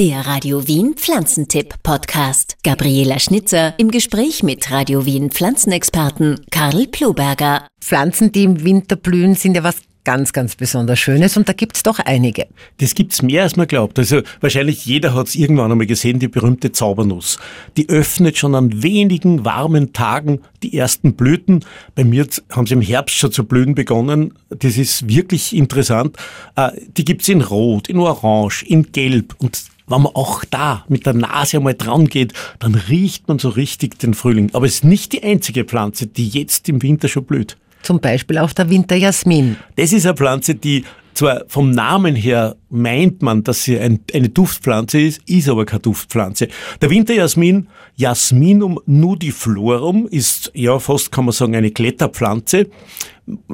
[0.00, 2.56] Der Radio Wien Pflanzentipp Podcast.
[2.64, 7.66] Gabriela Schnitzer im Gespräch mit Radio Wien Pflanzenexperten Karl Ploberger.
[7.82, 11.82] Pflanzen, die im Winter blühen, sind ja was ganz, ganz besonders Schönes und da gibt's
[11.82, 12.46] doch einige.
[12.78, 13.98] Das gibt's mehr, als man glaubt.
[13.98, 17.38] Also wahrscheinlich jeder hat's irgendwann einmal gesehen, die berühmte Zaubernuss.
[17.76, 21.64] Die öffnet schon an wenigen warmen Tagen die ersten Blüten.
[21.94, 24.34] Bei mir haben sie im Herbst schon zu blühen begonnen.
[24.48, 26.16] Das ist wirklich interessant.
[26.56, 31.04] Äh, die gibt's in Rot, in Orange, in Gelb und wenn man auch da mit
[31.04, 34.50] der Nase einmal dran geht, dann riecht man so richtig den Frühling.
[34.52, 37.56] Aber es ist nicht die einzige Pflanze, die jetzt im Winter schon blüht.
[37.82, 39.56] Zum Beispiel auch der Winterjasmin.
[39.76, 40.84] Das ist eine Pflanze, die
[41.14, 45.80] zwar vom Namen her meint man, dass sie ein, eine Duftpflanze ist, ist aber keine
[45.80, 46.48] Duftpflanze.
[46.80, 52.68] Der Winterjasmin, Jasminum nudiflorum, ist ja fast, kann man sagen, eine Kletterpflanze.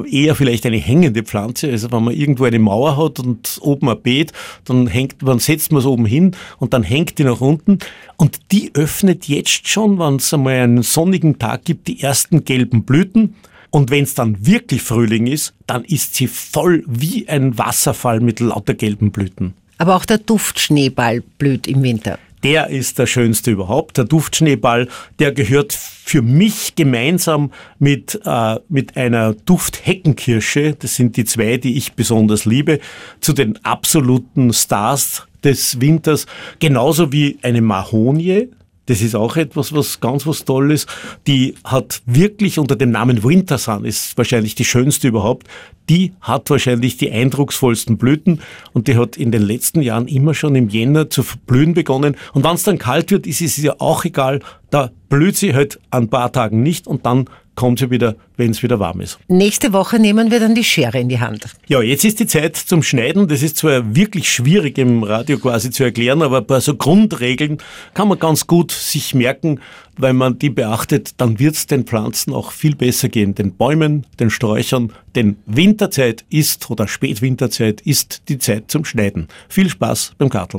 [0.08, 1.70] Eher vielleicht eine hängende Pflanze.
[1.70, 4.32] Also wenn man irgendwo eine Mauer hat und oben ein Beet,
[4.64, 7.78] dann hängt, man setzt man es oben hin und dann hängt die nach unten.
[8.16, 12.84] Und die öffnet jetzt schon, wenn es einmal einen sonnigen Tag gibt, die ersten gelben
[12.84, 13.34] Blüten.
[13.76, 18.40] Und wenn es dann wirklich Frühling ist, dann ist sie voll wie ein Wasserfall mit
[18.40, 19.52] lauter gelben Blüten.
[19.76, 22.18] Aber auch der Duftschneeball blüht im Winter.
[22.42, 23.98] Der ist der schönste überhaupt.
[23.98, 24.88] Der Duftschneeball,
[25.18, 31.76] der gehört für mich gemeinsam mit, äh, mit einer Duftheckenkirsche, das sind die zwei, die
[31.76, 32.80] ich besonders liebe,
[33.20, 36.24] zu den absoluten Stars des Winters.
[36.60, 38.48] Genauso wie eine Mahonie,
[38.86, 40.86] das ist auch etwas, was ganz was Tolles.
[41.26, 45.46] Die hat wirklich unter dem Namen Wintersun, ist wahrscheinlich die schönste überhaupt,
[45.88, 48.40] die hat wahrscheinlich die eindrucksvollsten Blüten
[48.72, 52.16] und die hat in den letzten Jahren immer schon im Jänner zu blühen begonnen.
[52.32, 55.78] Und wenn es dann kalt wird, ist es ja auch egal, da blüht sie halt
[55.90, 57.26] ein paar Tagen nicht und dann
[57.56, 59.18] kommt sie wieder, wenn es wieder warm ist.
[59.28, 61.46] Nächste Woche nehmen wir dann die Schere in die Hand.
[61.66, 63.26] Ja, jetzt ist die Zeit zum Schneiden.
[63.26, 67.58] Das ist zwar wirklich schwierig im Radio quasi zu erklären, aber bei so Grundregeln
[67.94, 69.60] kann man ganz gut sich merken,
[69.96, 73.34] weil man die beachtet, dann wird es den Pflanzen auch viel besser gehen.
[73.34, 79.28] Den Bäumen, den Sträuchern, denn Winterzeit ist oder Spätwinterzeit ist die Zeit zum Schneiden.
[79.48, 80.54] Viel Spaß beim Karteln.